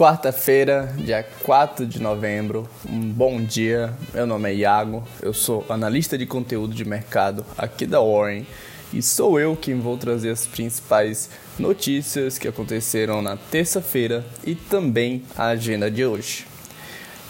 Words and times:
Quarta-feira, 0.00 0.94
dia 0.96 1.22
4 1.42 1.84
de 1.84 2.00
novembro, 2.00 2.66
um 2.88 3.00
bom 3.00 3.38
dia. 3.38 3.92
Meu 4.14 4.26
nome 4.26 4.48
é 4.48 4.54
Iago, 4.54 5.06
eu 5.20 5.34
sou 5.34 5.62
analista 5.68 6.16
de 6.16 6.24
conteúdo 6.24 6.72
de 6.72 6.86
mercado 6.86 7.44
aqui 7.58 7.84
da 7.84 8.00
Warren 8.00 8.46
e 8.94 9.02
sou 9.02 9.38
eu 9.38 9.54
quem 9.54 9.78
vou 9.78 9.98
trazer 9.98 10.30
as 10.30 10.46
principais 10.46 11.28
notícias 11.58 12.38
que 12.38 12.48
aconteceram 12.48 13.20
na 13.20 13.36
terça-feira 13.36 14.24
e 14.42 14.54
também 14.54 15.22
a 15.36 15.48
agenda 15.48 15.90
de 15.90 16.02
hoje. 16.02 16.46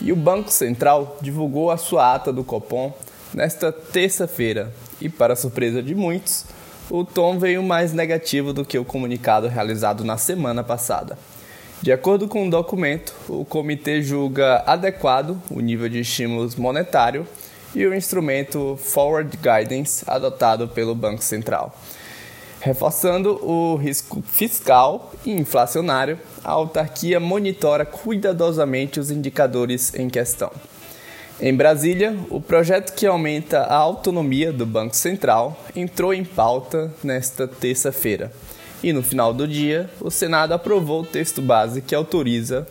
E 0.00 0.12
o 0.12 0.16
Banco 0.16 0.52
Central 0.52 1.18
divulgou 1.20 1.72
a 1.72 1.76
sua 1.76 2.14
ata 2.14 2.32
do 2.32 2.44
Copom 2.44 2.96
nesta 3.34 3.72
terça-feira 3.72 4.72
e, 5.00 5.08
para 5.08 5.34
surpresa 5.34 5.82
de 5.82 5.96
muitos, 5.96 6.44
o 6.88 7.04
tom 7.04 7.36
veio 7.36 7.64
mais 7.64 7.92
negativo 7.92 8.52
do 8.52 8.64
que 8.64 8.78
o 8.78 8.84
comunicado 8.84 9.48
realizado 9.48 10.04
na 10.04 10.16
semana 10.16 10.62
passada. 10.62 11.18
De 11.82 11.90
acordo 11.90 12.28
com 12.28 12.46
o 12.46 12.50
documento, 12.50 13.14
o 13.26 13.42
comitê 13.42 14.02
julga 14.02 14.62
adequado 14.66 15.40
o 15.50 15.60
nível 15.60 15.88
de 15.88 16.00
estímulos 16.00 16.54
monetário 16.54 17.26
e 17.74 17.86
o 17.86 17.94
instrumento 17.94 18.76
Forward 18.76 19.34
Guidance 19.38 20.04
adotado 20.06 20.68
pelo 20.68 20.94
Banco 20.94 21.24
Central. 21.24 21.74
Reforçando 22.60 23.42
o 23.42 23.76
risco 23.76 24.20
fiscal 24.20 25.10
e 25.24 25.32
inflacionário, 25.32 26.18
a 26.44 26.50
autarquia 26.50 27.18
monitora 27.18 27.86
cuidadosamente 27.86 29.00
os 29.00 29.10
indicadores 29.10 29.94
em 29.94 30.10
questão. 30.10 30.52
Em 31.40 31.54
Brasília, 31.54 32.14
o 32.28 32.42
projeto 32.42 32.94
que 32.94 33.06
aumenta 33.06 33.60
a 33.60 33.76
autonomia 33.76 34.52
do 34.52 34.66
Banco 34.66 34.94
Central 34.94 35.58
entrou 35.74 36.12
em 36.12 36.22
pauta 36.22 36.92
nesta 37.02 37.48
terça-feira. 37.48 38.30
E 38.82 38.92
no 38.92 39.02
final 39.02 39.34
do 39.34 39.46
dia, 39.46 39.90
o 40.00 40.10
Senado 40.10 40.52
aprovou 40.52 41.02
o 41.02 41.06
texto 41.06 41.42
base 41.42 41.82
que 41.82 41.94
autoriza 41.94 42.66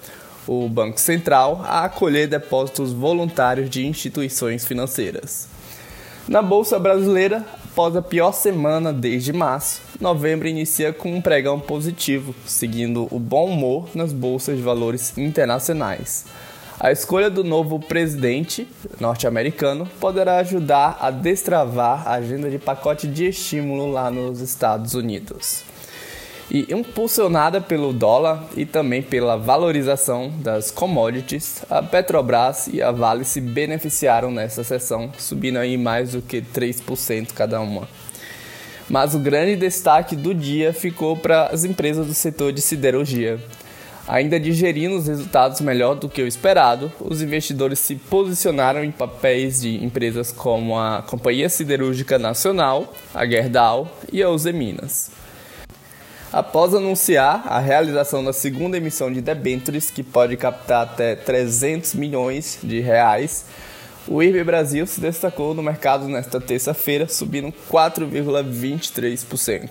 o 0.47 0.67
Banco 0.67 0.99
Central 0.99 1.61
a 1.63 1.85
acolher 1.85 2.27
depósitos 2.27 2.91
voluntários 2.91 3.69
de 3.69 3.85
instituições 3.85 4.65
financeiras. 4.65 5.47
Na 6.27 6.41
Bolsa 6.41 6.79
Brasileira, 6.79 7.45
após 7.65 7.95
a 7.95 8.01
pior 8.01 8.31
semana 8.31 8.91
desde 8.91 9.31
março, 9.31 9.81
novembro 9.99 10.47
inicia 10.47 10.91
com 10.91 11.13
um 11.13 11.21
pregão 11.21 11.59
positivo, 11.59 12.33
seguindo 12.45 13.07
o 13.11 13.19
bom 13.19 13.45
humor 13.45 13.89
nas 13.93 14.11
bolsas 14.11 14.57
de 14.57 14.63
valores 14.63 15.15
internacionais. 15.17 16.25
A 16.79 16.91
escolha 16.91 17.29
do 17.29 17.43
novo 17.43 17.79
presidente 17.79 18.67
norte-americano 18.99 19.87
poderá 19.99 20.37
ajudar 20.37 20.97
a 21.01 21.11
destravar 21.11 22.07
a 22.07 22.13
agenda 22.13 22.49
de 22.49 22.57
pacote 22.57 23.05
de 23.05 23.27
estímulo 23.27 23.91
lá 23.91 24.09
nos 24.09 24.39
Estados 24.39 24.93
Unidos. 24.93 25.63
E 26.51 26.65
impulsionada 26.73 27.61
pelo 27.61 27.93
dólar 27.93 28.43
e 28.57 28.65
também 28.65 29.03
pela 29.03 29.37
valorização 29.37 30.33
das 30.39 30.71
commodities, 30.71 31.63
a 31.69 31.83
Petrobras 31.83 32.67
e 32.73 32.81
a 32.81 32.91
Vale 32.91 33.23
se 33.23 33.39
beneficiaram 33.39 34.31
nessa 34.31 34.63
sessão, 34.63 35.11
subindo 35.15 35.59
aí 35.59 35.77
mais 35.77 36.13
do 36.13 36.23
que 36.23 36.41
3% 36.41 37.33
cada 37.33 37.61
uma. 37.61 37.87
Mas 38.89 39.13
o 39.13 39.19
grande 39.19 39.55
destaque 39.55 40.15
do 40.15 40.33
dia 40.33 40.73
ficou 40.73 41.15
para 41.15 41.45
as 41.47 41.63
empresas 41.63 42.07
do 42.07 42.15
setor 42.15 42.51
de 42.51 42.61
siderurgia. 42.61 43.39
Ainda 44.07 44.39
digerindo 44.39 44.97
os 44.97 45.05
resultados 45.05 45.61
melhor 45.61 45.93
do 45.93 46.09
que 46.09 46.23
o 46.23 46.27
esperado, 46.27 46.91
os 46.99 47.21
investidores 47.21 47.77
se 47.77 47.93
posicionaram 47.93 48.83
em 48.83 48.89
papéis 48.89 49.61
de 49.61 49.85
empresas 49.85 50.31
como 50.31 50.75
a 50.79 51.03
Companhia 51.03 51.47
Siderúrgica 51.47 52.17
Nacional, 52.17 52.91
a 53.13 53.23
Gerdau 53.27 53.87
e 54.11 54.23
a 54.23 54.29
Uze 54.31 54.51
Minas. 54.51 55.18
Após 56.31 56.75
anunciar 56.75 57.43
a 57.47 57.59
realização 57.59 58.23
da 58.23 58.31
segunda 58.31 58.77
emissão 58.77 59.11
de 59.11 59.19
debêntures, 59.19 59.89
que 59.89 60.03
pode 60.03 60.37
captar 60.37 60.83
até 60.83 61.15
300 61.15 61.95
milhões 61.95 62.59
de 62.61 62.79
reais, 62.79 63.45
o 64.07 64.21
IRB 64.21 64.43
Brasil 64.43 64.85
se 64.85 65.01
destacou 65.01 65.55
no 65.55 65.63
mercado 65.63 66.07
nesta 66.07 66.39
terça-feira, 66.39 67.07
subindo 67.07 67.51
4,23%. 67.71 69.69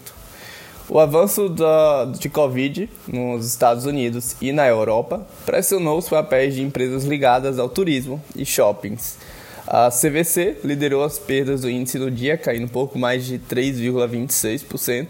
O 0.88 0.98
avanço 0.98 1.48
da, 1.48 2.06
de 2.06 2.28
Covid 2.28 2.90
nos 3.06 3.46
Estados 3.46 3.84
Unidos 3.84 4.34
e 4.40 4.50
na 4.50 4.66
Europa 4.66 5.24
pressionou 5.46 5.98
os 5.98 6.08
papéis 6.08 6.56
de 6.56 6.62
empresas 6.62 7.04
ligadas 7.04 7.60
ao 7.60 7.68
turismo 7.68 8.20
e 8.34 8.44
shoppings. 8.44 9.16
A 9.64 9.90
CVC 9.90 10.56
liderou 10.64 11.04
as 11.04 11.18
perdas 11.20 11.60
do 11.60 11.70
índice 11.70 11.98
no 11.98 12.10
dia, 12.10 12.36
caindo 12.36 12.64
um 12.64 12.68
pouco 12.68 12.98
mais 12.98 13.26
de 13.26 13.38
3,26%, 13.38 15.08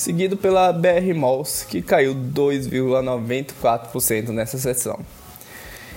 seguido 0.00 0.36
pela 0.36 0.72
BR 0.72 1.14
Malls, 1.14 1.64
que 1.68 1.80
caiu 1.82 2.14
2,94% 2.14 4.30
nessa 4.30 4.56
sessão. 4.56 4.98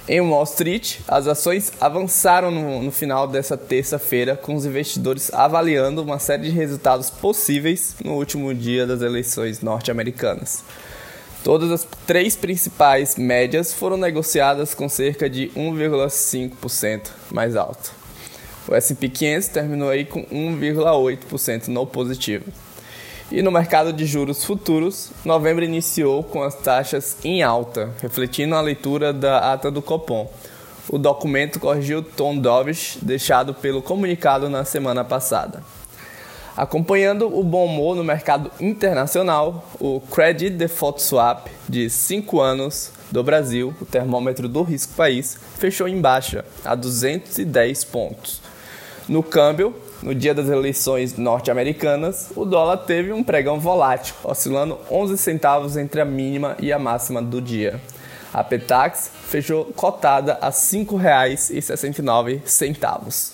Em 0.06 0.20
Wall 0.20 0.44
Street, 0.44 0.98
as 1.08 1.28
ações 1.28 1.72
avançaram 1.80 2.52
no, 2.52 2.84
no 2.84 2.92
final 2.92 3.26
dessa 3.26 3.56
terça-feira, 3.56 4.36
com 4.36 4.56
os 4.56 4.66
investidores 4.66 5.34
avaliando 5.34 6.04
uma 6.04 6.20
série 6.20 6.44
de 6.44 6.50
resultados 6.50 7.10
possíveis 7.10 7.96
no 8.04 8.16
último 8.16 8.54
dia 8.54 8.86
das 8.86 9.02
eleições 9.02 9.62
norte-americanas. 9.62 10.66
Todas 11.42 11.72
as 11.72 11.88
três 12.06 12.36
principais 12.36 13.16
médias 13.16 13.74
foram 13.74 13.96
negociadas 13.96 14.74
com 14.74 14.90
cerca 14.90 15.30
de 15.30 15.48
1,5% 15.56 17.08
mais 17.32 17.56
alto. 17.56 17.94
O 18.68 18.76
S&P 18.76 19.08
500 19.08 19.48
terminou 19.48 19.90
aí 19.90 20.04
com 20.04 20.26
1,8% 20.26 21.70
no 21.70 21.88
positivo. 21.88 22.52
E 23.32 23.42
no 23.42 23.52
mercado 23.52 23.92
de 23.92 24.06
juros 24.06 24.44
futuros, 24.44 25.12
novembro 25.26 25.64
iniciou 25.64 26.24
com 26.24 26.44
as 26.44 26.56
taxas 26.56 27.18
em 27.24 27.42
alta, 27.42 27.92
refletindo 28.02 28.54
a 28.54 28.62
leitura 28.62 29.12
da 29.12 29.54
ata 29.54 29.72
do 29.72 29.82
Copom. 29.82 30.32
O 30.90 30.98
documento 30.98 31.60
corrigiu 31.60 32.00
o 32.00 32.04
tom 32.04 32.38
dovish 32.38 32.98
deixado 33.02 33.54
pelo 33.54 33.82
comunicado 33.82 34.50
na 34.50 34.66
semana 34.66 35.04
passada. 35.04 35.64
Acompanhando 36.56 37.36
o 37.36 37.44
bom 37.44 37.66
humor 37.66 37.96
no 37.96 38.04
mercado 38.04 38.52
internacional, 38.60 39.68
o 39.80 40.00
Credit 40.00 40.52
Default 40.52 41.02
Swap 41.02 41.48
de 41.68 41.90
5 41.90 42.40
anos 42.40 42.92
do 43.10 43.24
Brasil, 43.24 43.74
o 43.82 43.86
termômetro 43.86 44.48
do 44.48 44.62
risco 44.62 44.94
país, 44.94 45.40
fechou 45.58 45.88
em 45.88 46.00
baixa, 46.00 46.46
a 46.64 46.76
210 46.76 47.84
pontos. 47.86 48.42
No 49.10 49.24
câmbio, 49.24 49.74
no 50.04 50.14
dia 50.14 50.34
das 50.34 50.50
eleições 50.50 51.18
norte-americanas, 51.18 52.30
o 52.36 52.44
dólar 52.44 52.76
teve 52.78 53.14
um 53.14 53.24
pregão 53.24 53.58
volátil, 53.58 54.14
oscilando 54.22 54.78
11 54.92 55.18
centavos 55.18 55.78
entre 55.78 56.02
a 56.02 56.06
mínima 56.06 56.58
e 56.60 56.74
a 56.74 56.80
máxima 56.80 57.22
do 57.22 57.42
dia. 57.42 57.80
A 58.34 58.44
Petax 58.44 59.10
fechou 59.30 59.64
cotada 59.66 60.38
a 60.42 60.48
R$ 60.48 60.52
5,69. 60.52 63.32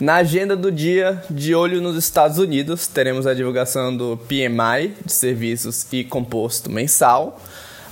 Na 0.00 0.16
agenda 0.16 0.56
do 0.56 0.72
dia, 0.72 1.22
de 1.30 1.54
olho 1.54 1.80
nos 1.80 1.96
Estados 1.96 2.38
Unidos, 2.38 2.88
teremos 2.88 3.24
a 3.26 3.34
divulgação 3.34 3.96
do 3.96 4.16
PMI 4.16 4.96
de 5.04 5.12
serviços 5.12 5.86
e 5.92 6.02
composto 6.02 6.68
mensal, 6.68 7.40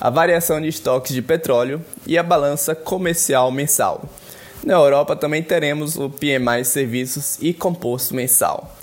a 0.01 0.11
variação 0.11 0.61
de 0.61 0.67
estoques 0.67 1.15
de 1.15 1.23
petróleo 1.23 1.81
e 2.07 2.19
a 2.19 2.25
balança 2.25 2.75
comercial 2.75 3.53
mensal. 3.53 4.03
Na 4.67 4.75
Europa 4.75 5.15
também 5.15 5.45
teremos 5.45 5.97
o 5.97 6.11
PMI 6.11 6.65
Serviços 6.65 7.39
e 7.41 7.55
Composto 7.55 8.17
Mensal. 8.17 8.75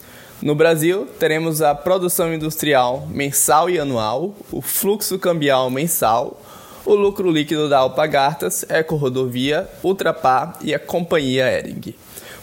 No 0.41 0.55
Brasil, 0.55 1.05
teremos 1.19 1.61
a 1.61 1.75
produção 1.75 2.33
industrial 2.33 3.05
mensal 3.09 3.69
e 3.69 3.77
anual, 3.77 4.33
o 4.49 4.61
fluxo 4.61 5.19
cambial 5.19 5.69
mensal, 5.69 6.39
o 6.85 6.95
lucro 6.95 7.29
líquido 7.29 7.67
da 7.67 7.79
Alpagartas, 7.79 8.65
Eco 8.69 8.95
Rodovia, 8.95 9.69
Ultrapar 9.83 10.57
e 10.61 10.73
a 10.73 10.79
Companhia 10.79 11.51
Ering. 11.51 11.93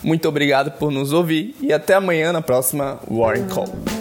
Muito 0.03 0.29
obrigado 0.29 0.73
por 0.73 0.91
nos 0.91 1.11
ouvir 1.11 1.57
e 1.63 1.73
até 1.73 1.95
amanhã 1.95 2.35
na 2.35 2.43
próxima 2.43 3.01
Warren 3.11 3.49
Call. 3.49 4.00